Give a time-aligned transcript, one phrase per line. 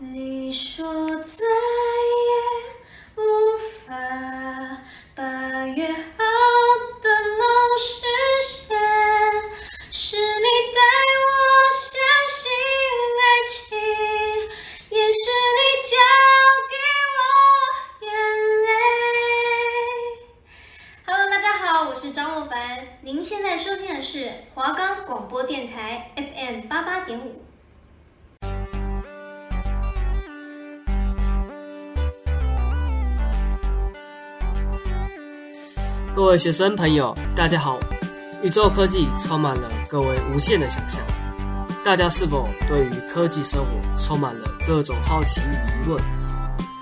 [0.00, 1.20] 你说
[36.28, 37.78] 各位学生朋友，大家好！
[38.42, 41.00] 宇宙科技充满了各位无限的想象，
[41.82, 45.54] 大家是否对于科技生活充满了各种好奇与
[45.86, 45.98] 疑问？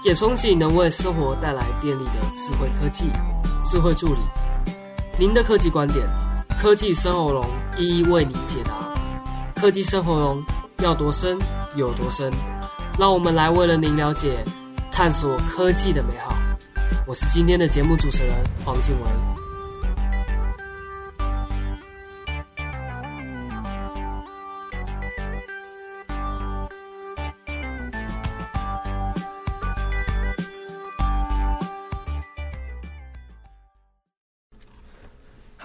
[0.02, 3.08] 也憧憬能为生活带来便利的智慧科技、
[3.64, 4.20] 智慧助理。
[5.16, 6.04] 您的科技观点，
[6.60, 8.72] 科技生活龙一一为您解答。
[9.54, 10.42] 科技生活龙
[10.78, 11.38] 要多深
[11.76, 12.28] 有多深，
[12.98, 14.42] 让我们来为了您了解、
[14.90, 16.34] 探索科技的美好。
[17.06, 19.35] 我是今天的节目主持人黄静文。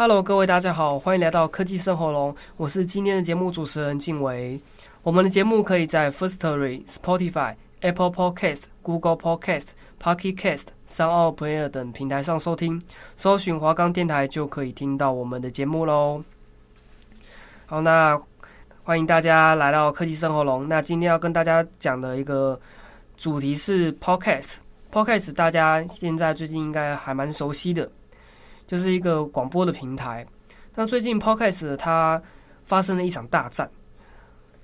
[0.03, 2.35] Hello，各位大家好，欢迎来到科技生活龙。
[2.57, 4.59] 我是今天的节目主持人静伟。
[5.03, 9.67] 我们的节目可以在 Firstory、Spotify、Apple Podcast、Google Podcast、
[10.01, 12.81] Pocket Cast、SoundOn Player 等平台上收听，
[13.15, 16.23] 搜寻华冈电台就可以听到我们的节目喽。
[17.67, 18.19] 好，那
[18.81, 20.67] 欢迎大家来到科技生活龙。
[20.67, 22.59] 那今天要跟大家讲的一个
[23.17, 24.55] 主题是 Podcast。
[24.91, 27.87] Podcast 大家现在最近应该还蛮熟悉的，
[28.71, 30.25] 就是一个广播的平台。
[30.73, 32.21] 那最近 Podcast 它
[32.63, 33.69] 发生了一场大战，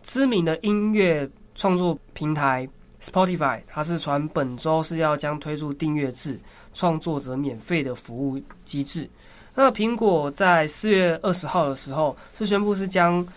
[0.01, 2.65] 知名的音乐创作平台。
[3.01, 6.39] Spotify，它是传本周是要将推出订阅制，
[6.73, 9.07] 创作者免费的服务机制。
[9.53, 13.27] 那苹果在四月二十号的时候是宣布是将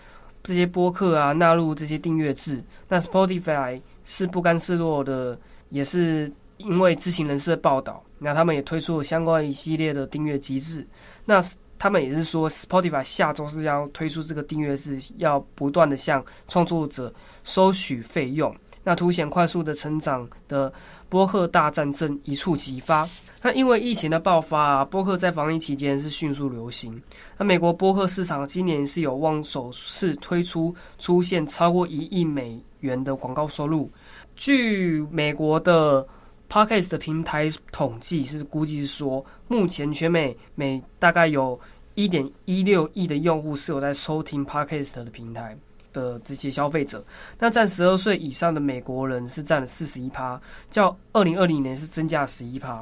[0.41, 2.63] 这些播客啊纳入这些订阅制。
[2.87, 5.37] 那 Spotify 是不甘示弱的，
[5.69, 10.87] 也是因为知情人士的报道，那他们也推出了相关一系列的订阅机制。
[11.25, 11.43] 那
[11.79, 17.11] 他们也是说，Spotify 下周是要推出这个订阅制，要不断的向创作者
[17.43, 18.53] 收取费用。
[18.83, 20.71] 那凸显快速的成长的
[21.09, 23.07] 播客大战正一触即发。
[23.41, 27.01] 那因为疫情的爆发啊，播客在防疫期间是迅速流行。
[27.37, 33.89] 那美国播客市场今年是有望首次推出出现超过一亿美元的广告收入。
[34.35, 36.07] 据美国的
[36.51, 41.57] Podcast 的平台统计，是估计是说，目前全美每大概有
[41.95, 45.57] 一点一六亿的用户是有在收听 Podcast 的平台。
[45.93, 47.03] 的这些消费者，
[47.37, 50.39] 那占十二岁以上的美国人是占了四十一趴，
[50.69, 52.81] 较二零二零年是增加十一趴。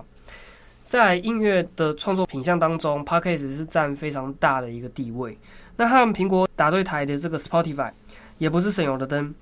[0.83, 5.35] 在音乐的创作品项当中，Podcast 是占非常大的一个地位。
[5.75, 7.91] 那和苹果打对台的这个 Spotify
[8.37, 9.33] 也不是省油的灯。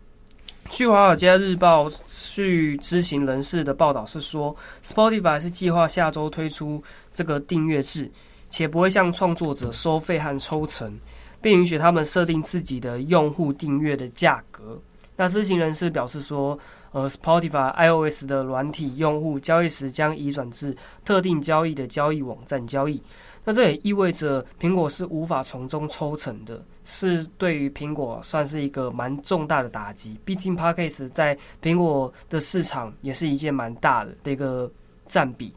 [0.70, 8.12] 据《华尔街日报》据知情人士的报道是说，Spotify 是计划下周推出这个订阅制，
[8.50, 11.00] 且不会向创作者收费和抽成。
[11.40, 14.82] 并允许他们设定自己的用户订阅的价格。
[15.16, 16.58] 那知情人士表示说，
[16.92, 20.76] 呃，Spotify iOS 的软体用户交易时将移转至
[21.06, 23.02] 特定交易的交易网站交易。
[23.48, 30.20] 那这也意味着苹果是无法从中抽成的，是对于苹果算是一个蛮重大的打击。
[30.26, 34.70] 毕竟 Podcast 在苹果的市场也是一件蛮大的的一个
[35.06, 35.54] 占比。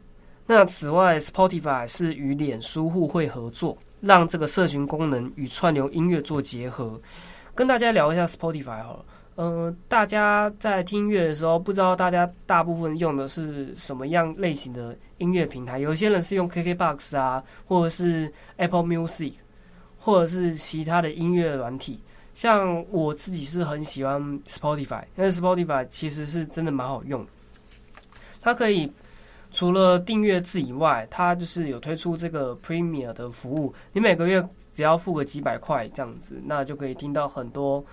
[0.47, 3.77] 那此外，Spotify 是与脸书互惠合作。
[3.99, 6.99] 让这个社群功能与串流音乐做结合，
[7.53, 9.05] 跟大家聊一下 Spotify 好了。
[9.41, 15.79] 呃，大家在听音乐的时候，不知道大家大部分用的是什么样类型的音乐平台？
[15.79, 19.33] 有些人是用 KKBOX 啊，或者是 Apple Music，
[19.97, 21.99] 或者是其他的音乐软体。
[22.35, 27.25] 像我自己是很喜欢 Spotify，因为 Spotify 其实是真的蛮好用，
[28.43, 28.91] 它可以。
[29.53, 33.73] 除了订阅制以外，它就是有推出这个 Premier 的服务。
[33.91, 34.41] 你每个月
[34.71, 37.83] 只要付个几百块这样子，那就可以听到很多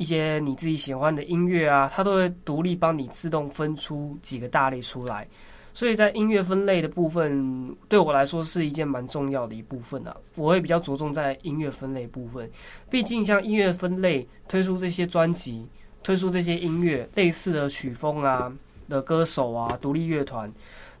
[0.00, 5.28] 一些你自己喜欢的音乐啊，它都会独立帮你自动分出几个大类出来。
[5.74, 10.16] 所以在音乐分类的部分，对我来说是一件蛮重要的一部分啊。
[10.36, 12.50] 我会比较着重在音乐分类部分，
[12.88, 15.68] 毕竟像音乐分类推出这些专辑，
[16.02, 18.50] 推出这些音乐类似的曲风啊
[18.88, 20.50] 的歌手啊，独立乐团。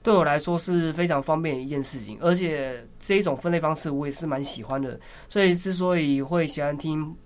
[0.02, 5.00] 对我来说是非常方便的一件事情，而且这一种分类方式我也是蛮喜欢的。
[5.30, 7.16] 所以之所以会喜欢听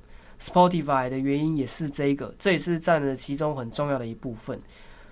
[0.40, 4.60] Spotify 的原因也是这个，这也是占了其中很重要的一部分。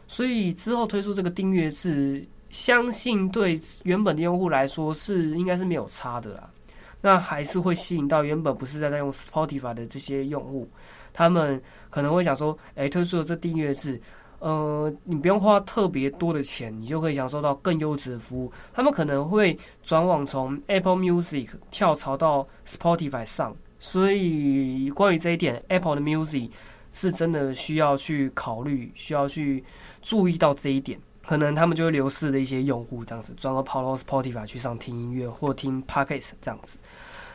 [0.06, 6.50] 所以之后推出这个订阅制，相信对原本的用户来说是应该是没有差的啦。
[7.00, 10.69] 那还是会吸引到原本不是在在用 Spotify 的这些用户，
[11.12, 11.60] 他们
[11.90, 14.00] 可能会想说，哎，推出了这订阅制。
[14.38, 18.52] 呃，你不用花特别多的钱，你就可以享受到更优质的服务。
[18.72, 26.49] 他们可能会转往从 Apple Music 跳槽到 Spotify 上，所以关于这一点，Apple 的 Music
[26.93, 29.64] 是真的需要去考虑，需要去
[30.02, 30.96] 注意到这一点。
[31.26, 36.79] 可能他们就会流失的一些用户，这样子转而跑到 Spotify 去上听音乐或听 Podcast 这样子。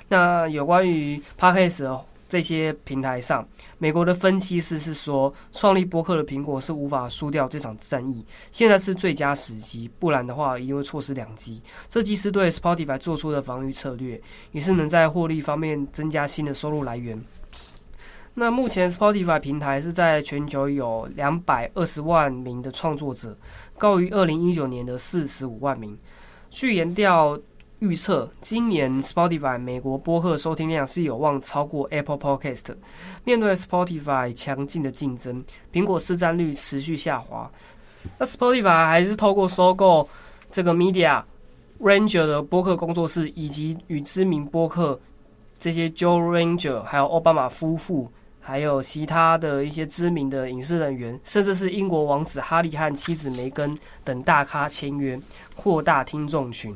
[0.08, 2.02] 那有关于 Podcast 的。
[2.30, 3.48] 这些平台上，
[3.78, 8.26] 美国的分析师是说，创立博客的苹果是无法输掉这场战役。
[8.52, 11.62] 现在是最佳时机，不然的话一定会错失良机。
[11.90, 14.22] 这既是对 Spotify 做出的防御策略，
[14.52, 17.18] 也是能在获利方面增加新的收入来源。
[18.34, 23.38] 那目前 Spotify 平台是在全球有两百二十万名的创作者，
[23.78, 25.98] 高于二零一九年的四十五万名。
[26.50, 27.40] 据研调。
[27.80, 32.76] 预测今年 Spotify 美国播客收听量是有望超过 Apple Podcast。
[33.24, 37.48] 面对 Spotify 强劲的竞争，苹果市占率持续下滑。
[38.18, 40.10] 那 Spotify 还是透过收购
[40.50, 41.22] 这个 Media
[41.80, 45.00] Ranger 的播客工作室，以及与知名播客
[45.60, 55.20] 这些 Joe Ranger，还有奥巴马夫妇，还有其他的一些知名的影视人员，甚至是英国王子哈利和妻子梅根等大咖签约，
[55.56, 56.76] 扩大听众群。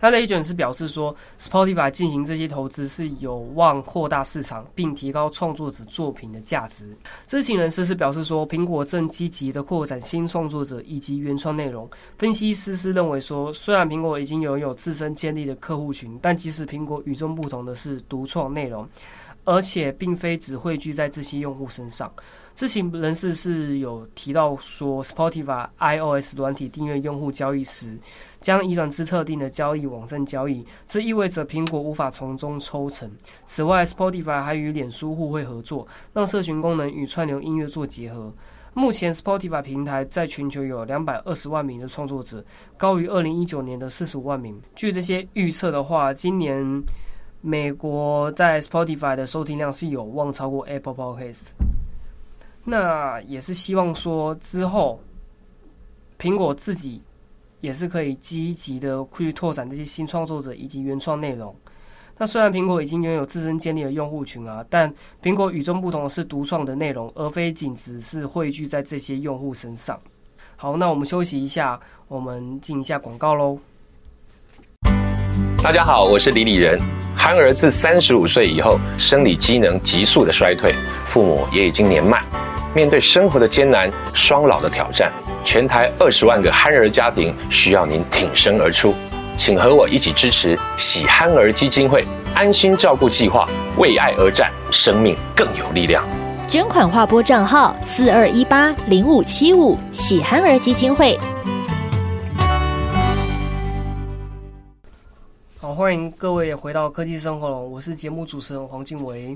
[0.00, 6.96] 那 Legend 是表示说，Spotify 进行这些投资是有望扩大市场，并提高创作者作品的价值。
[7.26, 11.88] 知情人士是表示说，苹果正积极的扩展新创作者以及原创内容。
[12.18, 18.86] 分析师是认为说，虽然苹果已经拥有自身建立的客户群，但即使苹果与众不同的是独创内容，
[19.44, 22.12] 而且并非只汇聚在这些用户身上。
[22.56, 27.98] 知情人士是有提到说，Spotify iOS 软体订阅用户交易时，
[28.40, 33.12] 将移转至特定的交易网站交易，这意味着苹果无法从中抽成。
[33.44, 38.32] 此外，Spotify 还与脸书互惠合作，让社群功能与串流音乐做结合。
[38.72, 42.42] 目前，Spotify 平台在全球有两百二十万名的创作者，
[42.78, 44.58] 高于二零一九年的四十五万名。
[44.74, 46.82] 据这些预测的话，今年
[47.42, 51.75] 美国在 Spotify 的收听量是有望超过 Apple Podcast。
[52.68, 55.00] 那也是希望说之后，
[56.18, 57.00] 苹果自己
[57.60, 61.54] 也是可以积极的去拓展这些新创作者以及原创内容。
[62.18, 64.92] 那虽然苹果已经拥有自身建立的用户群啊，但
[65.22, 70.00] 苹果与众不同的是独创的内容，而非仅只是汇聚在这些用户身上。
[70.56, 71.78] 好，那我们休息一下，
[72.08, 73.56] 我们进一下广告喽。
[75.62, 76.80] 大家好，我是李李仁。
[77.16, 80.72] 憨儿自三十五岁以后，生理机能急速的衰退，
[81.06, 82.24] 父母也已经年迈。
[82.76, 85.10] 面对生活的艰难、双老的挑战，
[85.42, 88.94] 全台二十万个憨儿家庭需要您挺身而出，
[89.34, 96.04] 请和我一起支持喜憨儿基金会安心照顾计划，为爱而战，生命更有力量。
[96.46, 101.18] 捐款划拨账号四二一八零五七五喜憨儿基金会。
[105.56, 109.34] 好，欢迎各位回到科技生活龙，我是节目主持人黄静维。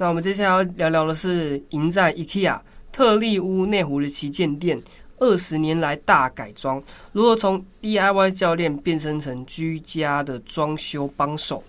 [0.00, 2.56] 那我们接下来要聊聊的是，迎战 IKEA
[2.92, 4.80] 特利屋内湖的旗舰店，
[5.18, 6.80] 二十年来大改装，
[7.10, 11.60] 如何从 DIY 教练变身成居家的装修帮手？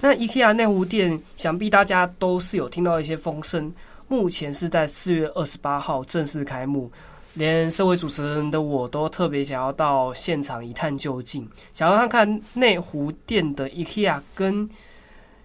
[0.00, 3.74] 那 IKEA 内湖店，想必大家都是有听到一些风声，
[4.06, 6.88] 目前是在四月二十八号正式开幕，
[7.34, 11.44] 连身为主持人的我都特别想要到现场一探究竟，
[11.74, 14.68] 想要看看内湖店的 IKEA 跟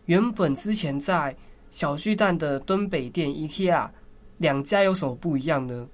[0.06, 1.36] 原本之前在
[1.74, 3.90] 小巨蛋的敦北店 IKEA
[4.38, 5.88] 两家有什么不一样呢？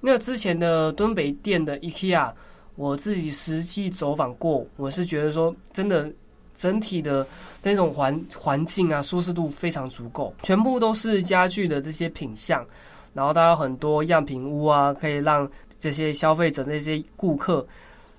[0.00, 2.32] 那之前的敦北店的 IKEA，
[2.74, 6.12] 我自己实际走访过，我是觉得说，真的
[6.56, 7.24] 整体的
[7.62, 12.66] 那种环环境啊，舒适度非常足够，全部都是家具的这些品相，
[13.14, 17.64] 然后它有很多样品屋啊，可以让这些消费者、那些顾客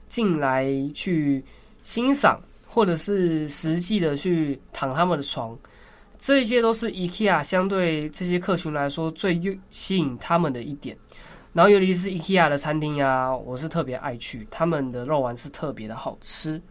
[0.08, 0.66] 进来
[0.96, 1.44] 去
[1.84, 5.60] 欣赏，或者是实际的去躺他们的床。
[6.22, 10.96] 这一些都是 IKEA 相对这些客群来说最吸引他们的一点，
[11.52, 16.62] 然后尤其是 IKEA 的餐厅呀，我是特别爱去，他们的肉丸是特别的好吃。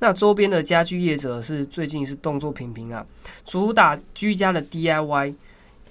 [0.00, 3.06] 那周边的家居业者是最近是动作频频啊，
[3.44, 5.32] 主打居家的 DIY，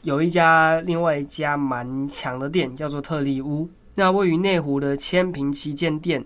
[0.01, 6.21] 有一家另外一家蛮强的店叫做特力屋，那位于内湖的千平旗舰店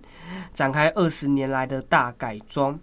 [0.52, 2.80] 展开二十年来的大改装。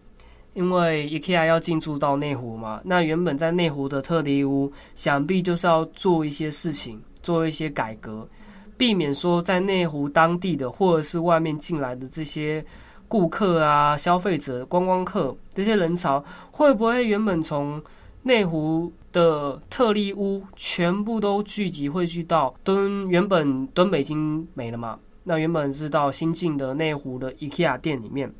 [0.54, 8.28] 因为 IKEA 要进驻到内湖嘛，那原本在内湖的特力屋，想必就是要做一些事情，做一些改革，
[8.76, 12.62] 避免说在内湖当地的或者是外面进来的这些
[13.08, 17.82] 顾客啊、消费者、观光客这些人潮，会不会原本从
[18.22, 24.98] 内湖的特力屋全部都聚集汇聚到敦，原本敦北京没了嘛？
[25.24, 28.30] 那原本是到新进的内湖的 IKEA 店里面，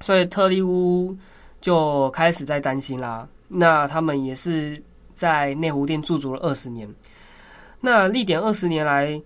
[0.00, 1.16] 所以特利屋。
[1.60, 3.28] 就开始在担心啦。
[3.48, 4.80] 那他们也是
[5.14, 6.88] 在内湖店驻足了二十年。
[7.80, 9.20] 那历典二十年来，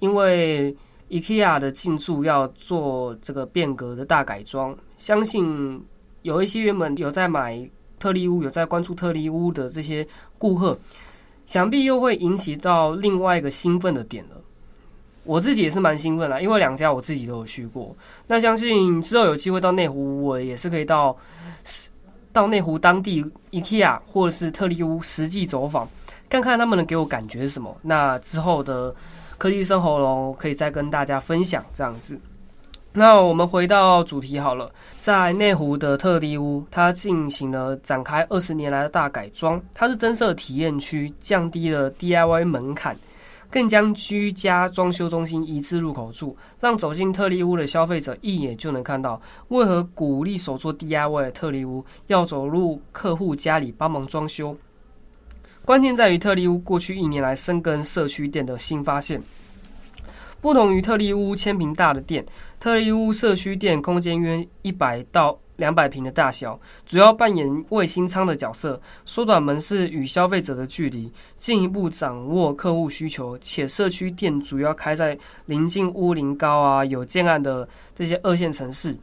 [0.00, 0.74] 因为
[1.10, 5.84] IKEA 的进驻要做这个变革的大改装，相信
[6.22, 10.06] 有一些原本有在买特力屋、有在关注特力屋的这些
[10.38, 10.78] 顾客，
[11.46, 14.36] 想必又会引起到另外一个兴奋的点了。
[15.26, 17.94] 我自己也是蛮兴奋的，因为两家我自己都有去过。
[18.26, 21.16] 那相信之后有机会到内湖，我也是可以到。
[22.32, 25.88] 到内湖当地 IKEA 或者是特利屋实际走访，
[26.28, 27.74] 看看他们能给我感觉是什么。
[27.80, 28.94] 那之后的
[29.38, 32.20] 科技生活龙可以再跟大家分享这样子。
[32.92, 42.94] 那我们回到主题好了，在内湖的特力屋，它进行了展开二十年来的大改装，它是增设体验区，降低了 DIY 门槛。
[43.56, 54.54] 更将居家装修中心移至入口处，让走进特力屋的消费者一眼就能看到为何鼓励手作 DIY 的特力屋要走入客户家里帮忙装修。
[55.64, 59.22] 关键在于特力屋过去一年来深耕社区店的新发现。
[60.42, 62.26] 不同于特力屋千坪大的店，
[62.60, 73.36] 特力屋社区店空间约一百到两百平的大小，主要扮演卫星舱的角色，缩短门市与消费者的距离，进一步掌握客户需求。
[73.38, 78.96] 且社区店主要开在临近乌林高啊、有建案的这些二线城市，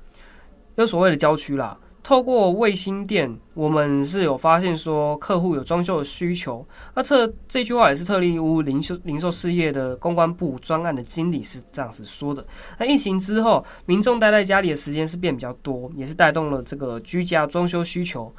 [0.75, 1.77] 有所谓的郊区啦。
[2.03, 6.63] 透过卫星店，我们是有发现说客户有装修的需求。
[6.93, 12.45] 那这这句话也是特力屋零售零售事业的公关部专案的经理是这样子说的。
[12.77, 18.29] 那疫情之后，民众待在家里的时间是变比较多，也是带动了这个居家装修需求。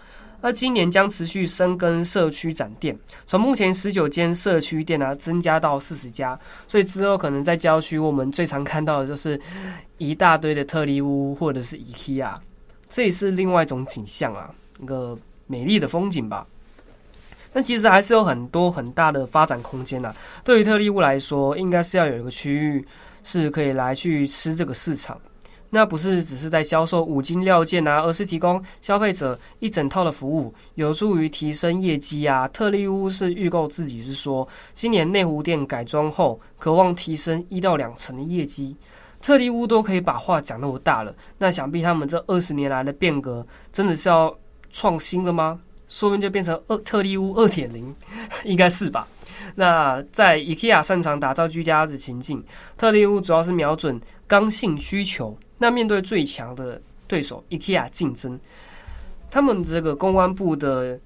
[0.42, 2.94] 那今年将持续深耕社区展店，
[3.24, 9.40] 从目前十九间社区店啊增加到四十家，所以之后可能在郊区，我们最常看到的就是
[9.96, 12.34] 一大堆的特力屋或者是 IKEA。
[12.94, 16.46] 这也是另外一种景象啊，一个美丽的风景吧。
[17.52, 20.14] 但其实还是有很多很大的发展空间呐。
[20.44, 22.86] 对于特力屋来说，应该是要有一个区域
[23.24, 25.20] 是可以来去吃这个市场。
[25.70, 32.46] 那不是只是在销售五金料件啊，而是提供消费者一整套的服务，有助于提升业绩啊。
[32.46, 38.76] 特力屋是预购自己是说，今年内湖店改装后，渴望提升一到两成的业绩。
[39.24, 44.36] 特力屋都可以把话讲那么大了，那想必他们这二十年来的变革真的是要
[44.70, 45.58] 创新了吗？
[45.88, 47.94] 说不定就变成二特力屋二点零，
[48.44, 49.08] 应该是吧？
[49.54, 52.44] 那在 IKEA 擅长打造居家的情境，
[52.76, 55.34] 特力屋主要是瞄准刚性需求。
[55.56, 56.78] 那面对最强的
[57.08, 58.38] 对手 IKEA 竞争，
[59.30, 61.00] 他们这个公关部的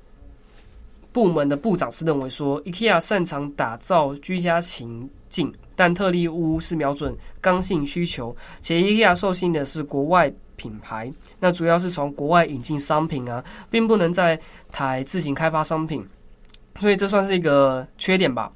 [1.13, 5.55] 部门的部长是认为说，IKEA 擅长打造居家情境。
[5.79, 14.37] 但特力屋是瞄准刚性需求，且 IKEA 受信的是国外品牌，那主要是从国外引进商品啊，并不能在
[14.73, 16.05] 台自行开发商品，
[16.81, 18.51] 所以这算是一个缺点吧。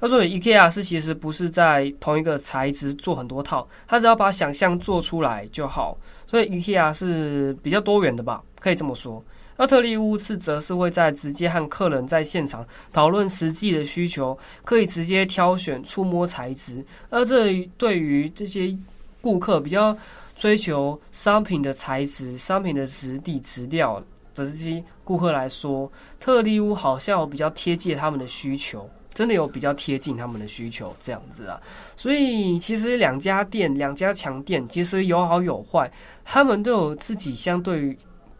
[0.00, 5.94] 那所以 IKEA 是其实不是在同一个材质做很多套，它只要把想象做出来就好，
[6.26, 9.22] 所以 IKEA 是比较多元的吧，可以这么说。
[9.56, 16.84] 而特力屋是则是会在直接和客人在现场讨论实际的需求，可以直接挑选触摸材质。
[17.08, 18.76] 而这对于这些
[19.20, 19.96] 顾客比较
[20.34, 23.98] 追求商品的材质、商品的质地、质料
[24.34, 31.58] 的这些顾客来说，特力屋好像比较贴近他们的需求，真的有比较贴近他们的需求这样子啊。
[31.96, 35.90] 所以其实两家店、两家强店其实有好有坏，
[36.24, 37.96] 他们都有自己相对于。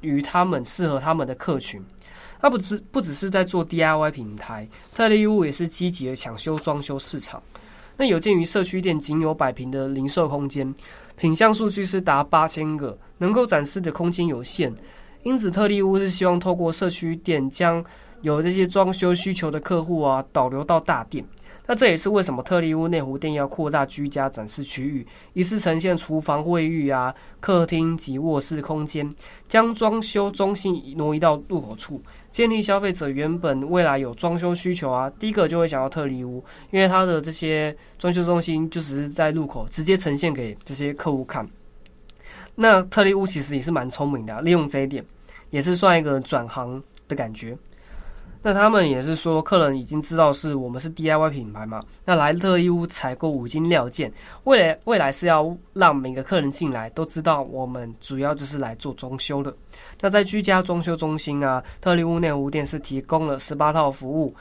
[0.07, 1.83] 于他们适合他们的客群，
[2.41, 7.43] 他不只不只是在做 DIY 平台，特力屋也是积极的抢修装修市场。
[7.97, 10.75] 那有鉴于社区店仅有百平的零售空间，
[11.17, 14.73] 品项数据是达八千个，能够展示的空间有限，
[15.23, 17.85] 因此特力屋是希望透过社区店将
[18.21, 21.25] 有这些装修需求的客户啊导流到大店。
[21.67, 29.13] 那这也是为什么特力屋内湖店要扩大居家展示区域，一次呈现厨房、卫浴啊、客厅及卧室空间，
[29.49, 41.49] 将装修中心挪移到入口处，建立消费者原本未来有装修需求啊，第一个就会想到特力屋，因为它的这些装修中心就只是在入口直接呈现给这些客户看。
[42.55, 45.05] 那特力屋其实也是蛮聪明的，利用这一点，
[45.51, 47.57] 也是算一个转行的感觉。
[48.47, 54.13] 那他们也是说，客人已经知道是我们是 DIY 品牌嘛，那来特力屋采购五金料件，
[54.45, 59.53] 未来未来是要让每个客人进来都知道我们主要就是来做装修的。
[60.01, 64.33] 那在居家装修中心啊，特力屋内屋店是提供了十八套服务，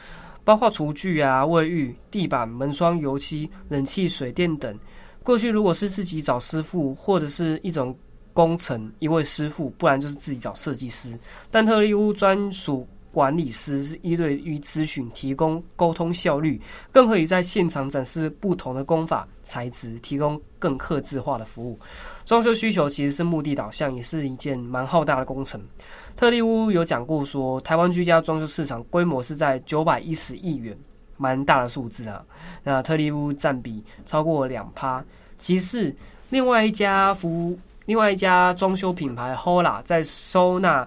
[0.43, 4.77] 包括厨具啊、卫浴、地板、门窗、油漆、冷气、水电等。
[5.23, 7.97] 过去如果是自己找师傅，或者是一种
[8.33, 11.17] 工程一位师傅，不然就是自己找设计师，
[11.49, 12.87] 但特力屋专属。
[13.15, 21.79] 管理师是一对一咨询，提供沟通效率，更可以在现场展示不同的工法材质，提供更客制化的服务。
[22.25, 25.61] 装修需求其实是目的导向，也是一件蛮浩大的工程。
[26.17, 30.77] 特力屋有讲过说，台湾居家装修市场规模是在九百一十亿元，
[31.15, 32.21] 蛮大的数字啊。
[32.65, 35.01] 那特力屋占比超过两趴。
[35.37, 35.95] 其次，
[36.31, 40.85] 另外一家服务，另外一家装修品牌 Hola 在收纳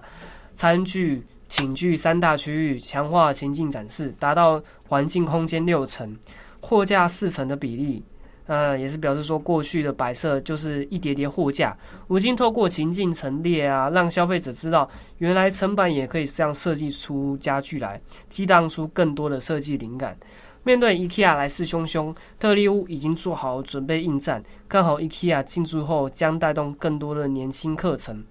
[0.53, 1.23] 餐具。
[1.49, 6.15] 寝具三大区域强化情境展示，达到环境空间六成，
[6.61, 8.03] 货架四成的比例。
[8.45, 11.77] 呃，也是表示说，过去的摆设就是一叠叠货架，
[12.07, 14.89] 如今透过情境陈列啊，让消费者知道，
[15.19, 20.17] 原来层板也可以这样设计出家具来，激荡出更多的设计灵感。
[20.63, 24.43] 面对 IKEA 来势汹汹，特力屋已经做好准备应战。
[24.67, 28.23] 看好 IKEA 进驻后，将带动更多的年轻客层，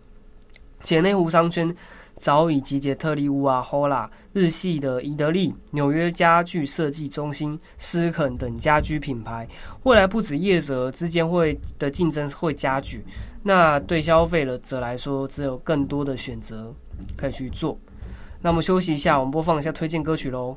[0.82, 1.74] 且内湖商圈。
[2.20, 9.46] 早已集结特力屋啊、Hola、日系的宜得利、纽约家具设计中心、斯肯等家居品牌，
[9.84, 13.04] 未来不止业者之间会的竞争会加剧，
[13.42, 16.74] 那对消费者来说，只有更多的选择
[17.16, 17.78] 可以去做。
[18.42, 20.56] 那我们休息一下，我们播放一下推荐歌曲喽。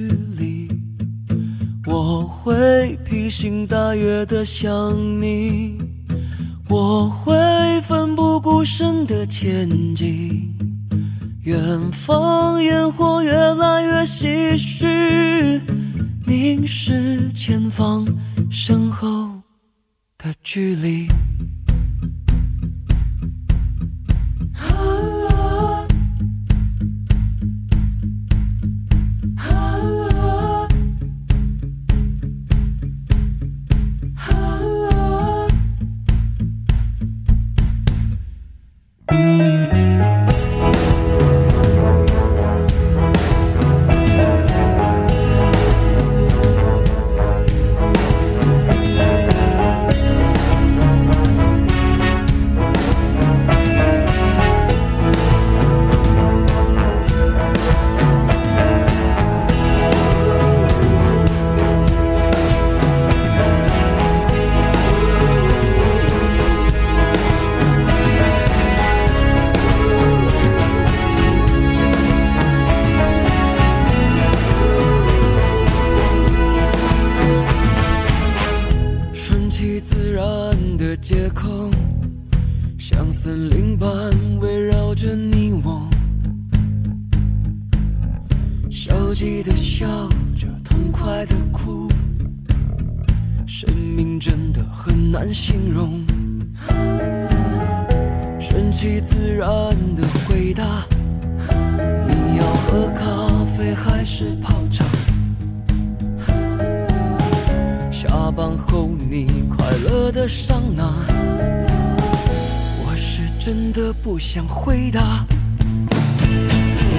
[3.41, 5.75] 星大月的想你，
[6.69, 7.33] 我会
[7.81, 10.53] 奋不顾身的前进。
[11.41, 15.59] 远方烟火越来越唏嘘，
[16.27, 18.05] 凝视前方
[18.51, 19.31] 身后
[20.19, 21.07] 的距离。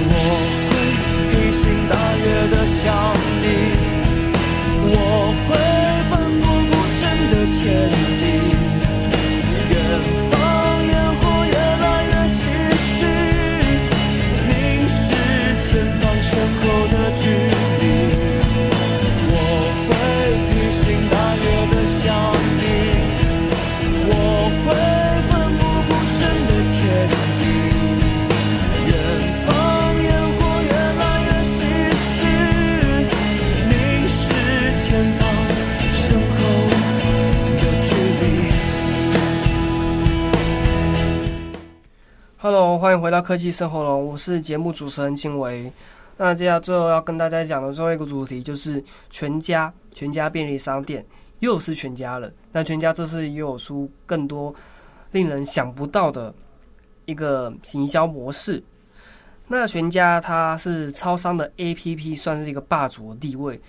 [0.09, 0.17] 我
[0.69, 0.71] 会
[1.31, 3.12] 披星戴月的想
[42.83, 45.71] 欢迎回到科技生活龙，我是节目主持人青维。
[46.17, 51.05] 那接下来最后要跟大家讲的最后一个主题就是全家，全家便利商店
[51.39, 52.29] 又是全家了。
[52.51, 54.53] 那全家这次又有出更多
[55.11, 56.33] 令人想不到的
[57.05, 58.61] 一个行销模式。
[59.47, 63.61] 那全家它是超商的 APP，算是一个霸主的地位。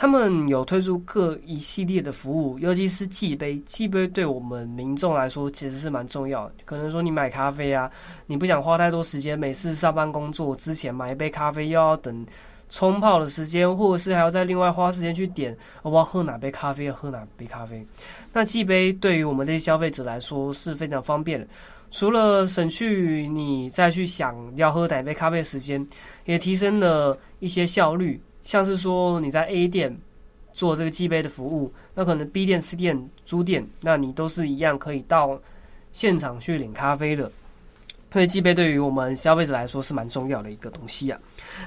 [0.00, 3.58] 他们有推出各一系列的服务，尤其是寄杯。
[3.66, 6.54] 寄杯对我们民众来说其实是蛮重要的。
[6.64, 7.90] 可能说你买咖啡啊，
[8.24, 12.24] 你不想花太多时间，每次上班工作之前买一杯咖啡，又要等
[12.70, 17.86] 冲泡的时间，或者是还要再另外花时间去点我要喝哪杯咖啡，要喝哪杯咖啡。
[18.32, 21.46] 那寄杯对于我们这些消费者来说是非常方便的，
[21.90, 25.86] 除了省去你再去想要喝哪杯咖啡的时间，
[26.24, 28.18] 也提升了一些效率。
[28.50, 29.96] 像是说你在 A 店
[30.52, 35.40] 做这个寄杯的服务，那可能 B 店、C 店、租店，那你都是一样可以到
[35.92, 37.30] 现场去领咖啡的。
[38.12, 41.18] 所以寄杯对于我们消费者来说是蛮重要的一个东西啊。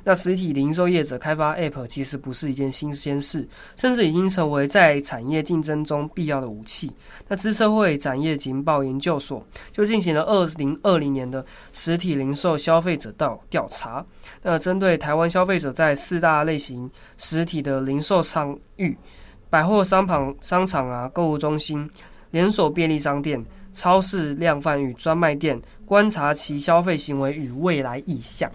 [0.03, 6.91] 那实体零售业者开发 App 其实不是一件新鲜事，甚至已经成为在产业竞争中必要的武器。
[7.27, 14.05] 那资社会产业情报研究所就进行了二零二零年的实体零售消费者调调查。
[14.41, 18.97] 那针对台湾消费者在四大类型实体的零售场域，
[19.49, 21.89] 百货商旁、商场啊、购物中心、
[22.31, 25.61] 连锁便利商店、超市、量贩与专卖店。
[25.85, 28.49] 观察其消费行为与未来意向。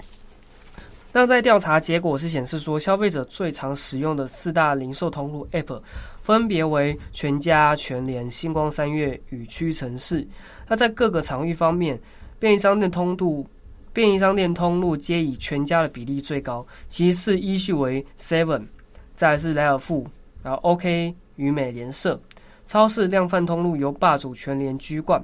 [1.12, 5.80] 那在调查结果是显示说，消费者最常使用的四大零售通路 App
[6.20, 10.26] 分别为全家、全联、星光三月与屈臣氏。
[10.66, 12.00] 那在各个场域方面，
[12.38, 13.46] 便利商店通路
[13.92, 18.66] 便利商店通路皆以全家的比例最高，其次依序为 Seven，
[19.14, 20.06] 再来是莱尔富，
[20.42, 22.20] 然后 OK 与美联社。
[22.68, 25.18] 超市量贩通路由霸主全联居冠。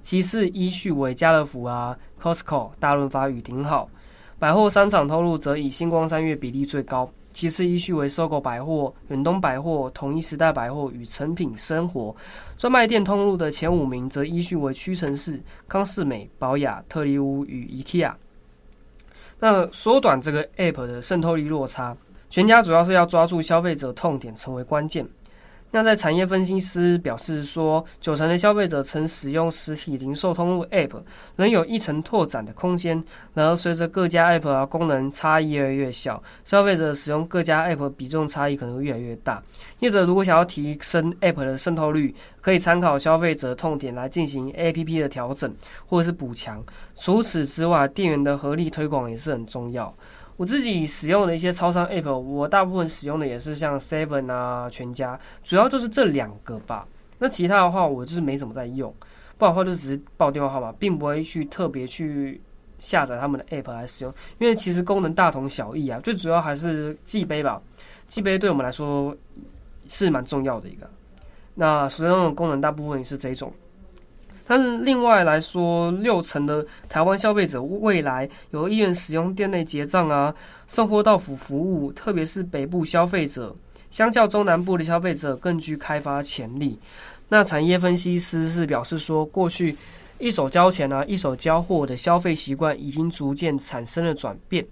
[0.00, 3.86] 其次依序为家乐福啊、Costco、大润发与顶好，
[4.38, 7.08] 百货商场通路则以星光三月比例最高。
[7.34, 12.16] 其次依序为 SOGO 百货、远东百货、统一时代百货与诚品生活。
[12.56, 15.38] 专卖店通路的前五名则依序为屈臣氏、
[15.68, 18.10] 康士美、宝雅、特力屋与 IKEA。
[19.38, 21.94] 那缩短这个 App 的渗透力落差，
[22.30, 25.06] 全家主要是要抓住消费者痛点成为关键。
[25.72, 31.00] 那在产业分析师表示说，九成的消费者曾使用实体零售通路 App，
[31.36, 33.02] 仍有一层拓展的空间。
[33.34, 39.42] 然而，随着各家 App 啊功能差异越来越小，消费者使用各家 App 比重差异可能会越来越大。
[39.78, 45.54] 业者如果想要提升 App 的渗透率，可以参考消费者痛点来进行 APP 的调整
[45.86, 46.62] 或者是补强。
[46.96, 49.94] 除此之外，店员的合力推广也是很重要。
[50.40, 56.88] 我自己使用的一些超商 App，我大部分使用的也是像 Seven 啊、全家，主要就是这两个吧。
[57.18, 58.90] 那其他的话，我就是没什么在用，
[59.36, 62.40] 不然的话就只是报电话号码，并不会去特别去
[62.78, 66.00] 下载他们的 App 来使用，因为其实功能大同小异啊。
[66.00, 67.60] 最主要还是记杯吧，
[68.08, 69.14] 记杯对我们来说
[69.84, 70.88] 是蛮重要的一个。
[71.54, 73.52] 那使用的功能大部分也是这种。
[74.50, 80.34] 但是另外来说，六成的台湾消费者未来有意愿使用店内结账啊、
[80.66, 83.54] 送货到府服务，特别是北部消费者，
[83.92, 86.76] 相较中南部的消费者更具开发潜力。
[87.28, 89.76] 那产业分析师是表示说，过去
[90.18, 94.66] 一手交钱啊、一手交货的消费习惯已经逐渐产生了转变。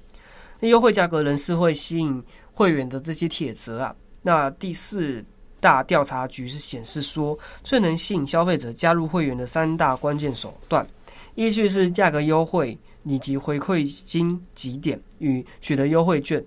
[0.58, 3.94] 那优惠价格仍是会吸引会员的这些铁则啊。
[4.22, 5.24] 那第四。
[5.60, 10.86] 大调查局是显示说，最能吸引消费者加入会员的三大关键手段，
[11.34, 16.44] 依据是价格优惠以及回馈金几点与取得优惠券。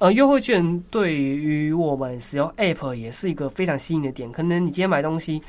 [0.00, 4.30] 而优惠券对于我们使用 App 也是一个非常吸引的点。
[4.30, 5.42] 可能你今天买东西，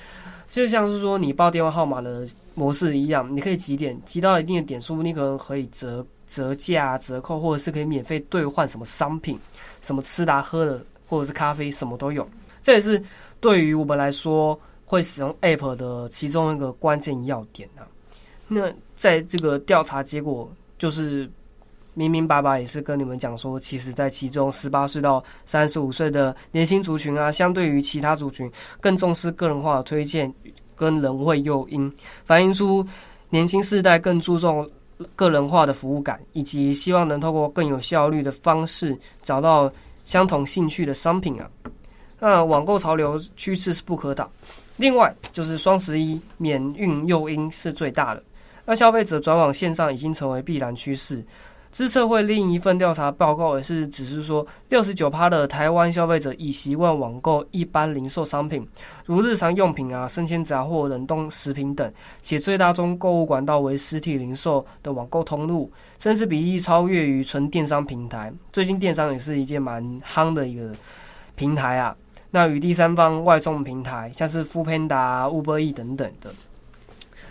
[0.47, 9.39] 就像是说你报电话号码的模式一样，你可以几点，集到一定的点数，你可能可以折折价、折扣，或者是可以免费兑换什么商品，
[9.81, 12.27] 什么吃的、喝的，或者是咖啡，什么都有。
[12.61, 13.01] 这也是
[13.39, 17.87] 对于我们来说会使用 App 的其中一个关键要点啊。
[18.47, 21.29] 那在这个调查结果，就是
[21.93, 30.33] 明明白白也是跟你们讲说，其实在其中十八岁到三十五岁的年轻族群啊，相对于其他族群更重视个人化的推荐
[30.75, 31.91] 跟人会诱因，
[32.25, 32.85] 反映出
[33.29, 34.67] 年轻世代更注重
[35.15, 39.71] 个人化的服务感，以及希望能透过更有效率的方式找到
[40.05, 41.49] 相同兴趣的商品啊。
[42.19, 44.29] 那网购潮流趋势是不可挡，
[44.77, 48.23] 另外就是双十一免运诱因是最大的，
[48.65, 51.23] 那消费者转往线上已经成为必然趋势。
[51.71, 58.67] 资策会另一份调查报告也是指出说，六十九趴的台湾消费者已习惯网购一般零售商品，
[59.05, 68.33] 如日常用品啊、生鲜杂货、冷冻食品等，且最大宗购物管道为实体零售的网购通路，甚至比例超越于纯电商平台。
[68.51, 70.71] 最近电商也是一件蛮夯的一个
[71.35, 71.95] 平台啊。
[72.31, 76.31] 那与第三方外送平台，像是 f o o p a n d a、Uber E 等等的。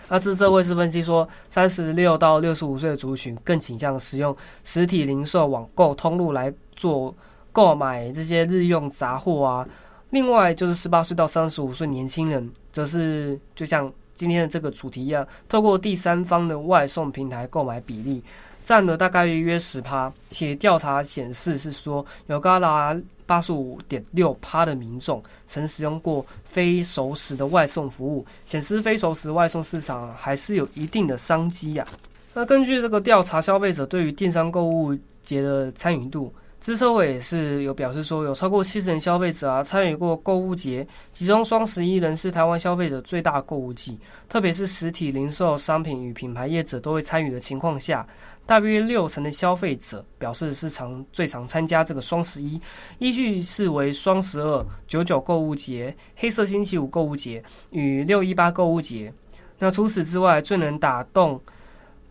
[0.09, 7.13] 那资策会是分析说，三十六到六十五岁的族群更倾向使用实体零售网购通路来做
[7.51, 9.67] 购买这些日用杂货啊。
[10.09, 18.23] 另外就是十八岁到三十五岁年轻人，则是就像今天的这个主题一样，透过第三方的外送平台购买比例。
[18.61, 22.95] 占了大概约十趴，且调查显示是说有高达
[23.29, 31.85] 八十五点六趴的民众曾使用过非熟食的外送服务，显示非熟食外送市场还是有一定的商机呀。
[32.33, 36.33] 那根据这个调查，消费者对于电商购物节的参与度。
[36.59, 48.05] 资策会也是有表示说，有超过七成消费者啊参与过购物节，其中双十一仍是台湾消费者最大购物季，特别是实体零售商品与品牌业者都会参与的情况下，
[48.49, 52.59] 大约六成的消费者表示是常最常参加这个双十一，
[52.97, 59.13] 依序是为双十二、九九购物节、黑色星期五购物节与六一八购物节。
[59.59, 61.39] 那除此之外，最能打动。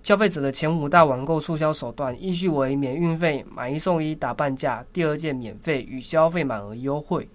[0.00, 7.28] 消费者的前五大网购促销手段依序为免运费、买一送一、打半价、第二件免费与消费满额优惠。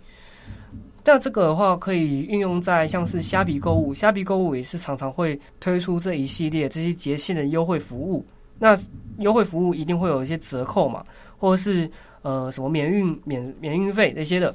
[1.03, 8.25] 那这个的话可以运用在像是虾皮购物，虾皮购物也是常常会推出这一系列这些节庆的优惠服务。
[8.59, 8.77] 那
[9.19, 11.05] 优惠服务一定会有一些折扣嘛，
[11.37, 11.89] 或者是
[12.21, 14.53] 呃什么免运免免运费那些的。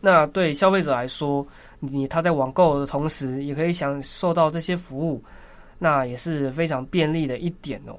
[0.00, 1.46] 那对消费者来说，
[1.80, 5.22] 你他在网购的同时也可以享受到这些服务。
[5.78, 7.98] 那也是非常便利的一点哦。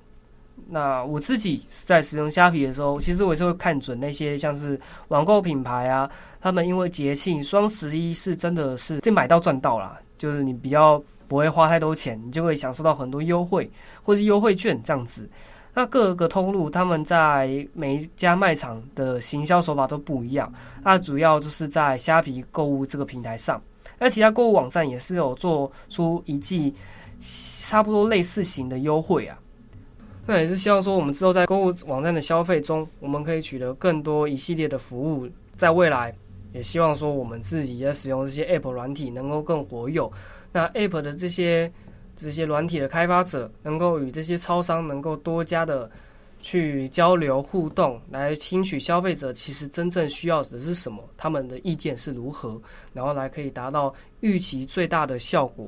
[0.69, 13.69] 那我自己在使用虾皮的时候，其实我也是会看准那些像是网购品牌啊，他们因为节庆双十一是真的是这买到赚到啦，就是你比较不会花太多钱，你就会享受到很多优惠
[14.03, 15.27] 或是优惠券这样子。
[15.73, 23.61] 那各个通路他们在每一家卖场的行销手法都不一样，那主要就是在虾皮购物这个平台上，
[23.97, 26.73] 那其他购物网站也是有做出一季。
[27.25, 29.39] 差不多类似型的优惠啊，
[30.25, 35.25] 那也是希望说，我们之后在购物网站的消费中，我们可以取得更多一系列的服务。
[35.55, 36.13] 在未来，
[36.53, 40.07] 也希望说，我们自己在使用这些 App 软体能够更活跃。
[40.51, 41.71] 那 App 的这些
[42.15, 45.89] 这些软体的开发者，能够与这些超商能够多加的
[46.39, 52.61] 去交流互动，来听取消费者其实真正需要的是什么，他们的意见是如何，
[52.93, 55.67] 然后来可以达到预期最大的效果。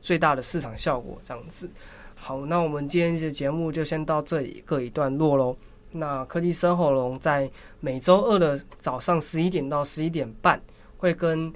[0.00, 1.66] 最大的市场效果这样子，
[2.14, 5.56] 好，那我们今天的节目就先到这里，各一段落喽。
[5.96, 10.60] 那科技生活龙在每周二的早上十一点到十一点半，
[10.96, 11.52] 会跟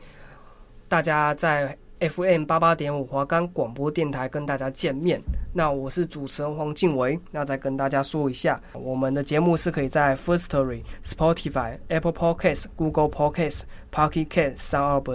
[0.86, 5.20] 大家在 FM 八八点五华冈广播电台跟大家见面。
[5.52, 15.08] 那我是主持人黄静维，那再跟大家说一下，我们的节目是可以在 Firstory、Spotify、Apple Podcast、Google Podcast、Pocket Cast、Sound of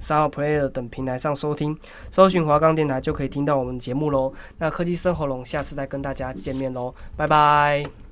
[0.00, 1.78] Sound Player 等平台上收听，
[2.10, 4.32] 搜寻华冈电台就可以听到我们节目喽。
[4.56, 8.09] 那科技生活龙，下次再跟大家见面喽，拜拜。